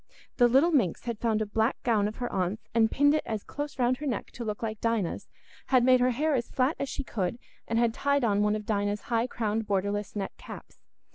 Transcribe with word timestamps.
The 0.37 0.47
little 0.47 0.71
minx 0.71 1.03
had 1.05 1.19
found 1.19 1.43
a 1.43 1.45
black 1.45 1.77
gown 1.83 2.07
of 2.07 2.15
her 2.15 2.33
aunt's, 2.33 2.67
and 2.73 2.89
pinned 2.89 3.13
it 3.13 3.23
close 3.45 3.77
round 3.77 3.97
her 3.97 4.07
neck 4.07 4.31
to 4.31 4.43
look 4.43 4.63
like 4.63 4.81
Dinah's, 4.81 5.27
had 5.67 5.83
made 5.83 5.99
her 5.99 6.09
hair 6.09 6.33
as 6.33 6.49
flat 6.49 6.75
as 6.79 6.89
she 6.89 7.03
could, 7.03 7.37
and 7.67 7.77
had 7.77 7.93
tied 7.93 8.23
on 8.23 8.41
one 8.41 8.55
of 8.55 8.65
Dinah's 8.65 9.01
high 9.13 9.27
crowned 9.27 9.67
borderless 9.67 10.15
net 10.15 10.31
caps. 10.39 10.79